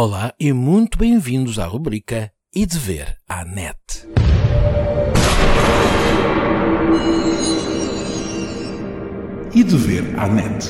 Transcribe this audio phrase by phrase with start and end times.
[0.00, 3.76] Olá e muito bem-vindos à rubrica E de Ver à Net.
[9.52, 10.68] E de Ver à Net.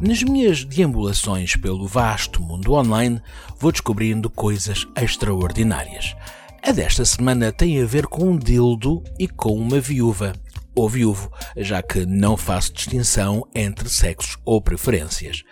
[0.00, 3.20] Nas minhas deambulações pelo vasto mundo online,
[3.60, 6.16] vou descobrindo coisas extraordinárias.
[6.62, 10.32] A desta semana tem a ver com um dildo e com uma viúva
[10.76, 15.42] ou viúvo, já que não faço distinção entre sexos ou preferências.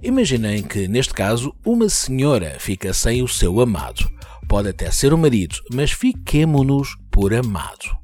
[0.00, 4.08] Imaginem que, neste caso, uma senhora fica sem o seu amado.
[4.48, 7.98] Pode até ser o marido, mas fiquemo-nos por amado.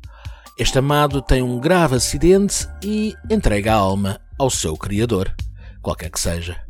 [0.59, 5.35] Este amado tem um grave acidente e entrega a alma ao seu criador,
[5.81, 6.61] qualquer que seja.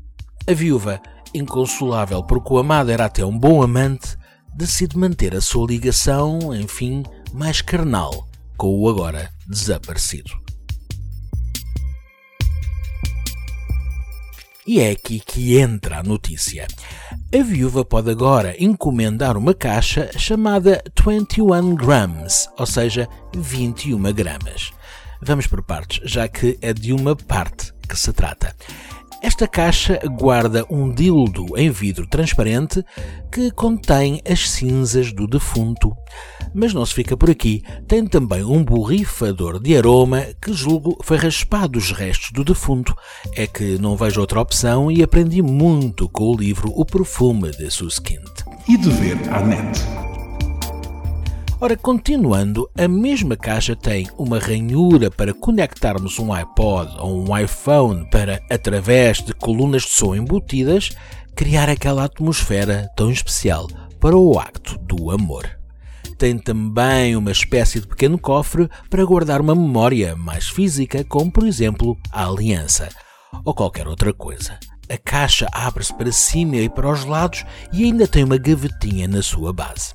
[0.46, 1.00] A viúva,
[1.34, 4.16] inconsolável porque o amado era até um bom amante,
[4.54, 7.02] decide manter a sua ligação, enfim,
[7.32, 8.28] mais carnal
[8.64, 10.30] com o agora desaparecido.
[14.66, 16.66] E é aqui que entra a notícia.
[17.12, 24.72] A viúva pode agora encomendar uma caixa chamada 21 grams, ou seja, 21 gramas.
[25.20, 28.56] Vamos por partes, já que é de uma parte que se trata.
[29.24, 32.84] Esta caixa guarda um dildo em vidro transparente
[33.32, 35.96] que contém as cinzas do defunto.
[36.52, 41.16] Mas não se fica por aqui, tem também um borrifador de aroma que julgo foi
[41.16, 42.94] raspado os restos do defunto.
[43.34, 47.70] É que não vejo outra opção e aprendi muito com o livro O Perfume de
[47.70, 48.28] Suskind.
[48.68, 50.03] E de Ver à Net.
[51.64, 58.06] Ora, continuando, a mesma caixa tem uma ranhura para conectarmos um iPod ou um iPhone
[58.10, 60.90] para, através de colunas de som embutidas,
[61.34, 63.66] criar aquela atmosfera tão especial
[63.98, 65.48] para o acto do amor.
[66.18, 71.46] Tem também uma espécie de pequeno cofre para guardar uma memória mais física, como por
[71.46, 72.90] exemplo a aliança
[73.42, 74.58] ou qualquer outra coisa.
[74.88, 79.22] A caixa abre-se para cima e para os lados e ainda tem uma gavetinha na
[79.22, 79.94] sua base.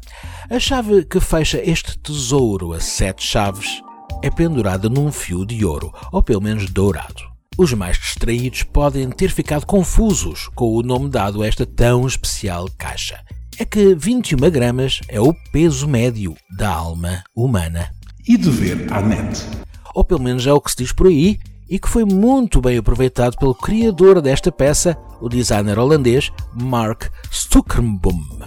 [0.50, 3.82] A chave que fecha este tesouro a sete chaves
[4.24, 7.30] é pendurada num fio de ouro, ou pelo menos dourado.
[7.58, 12.68] Os mais distraídos podem ter ficado confusos com o nome dado a esta tão especial
[12.78, 13.20] caixa.
[13.58, 17.92] É que 21 gramas é o peso médio da alma humana.
[18.28, 19.46] E de Ver à Net.
[19.94, 21.38] Ou pelo menos é o que se diz por aí,
[21.70, 28.40] e que foi muito bem aproveitado pelo criador desta peça, o designer holandês Mark Stuckenboom.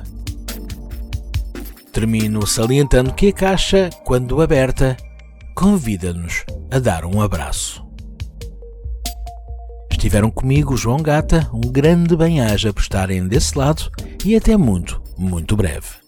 [1.93, 4.97] Termino salientando que a caixa, quando aberta,
[5.55, 7.85] convida-nos a dar um abraço.
[9.91, 13.91] Estiveram comigo João Gata, um grande bem-aja por estarem desse lado
[14.25, 16.03] e até muito, muito breve.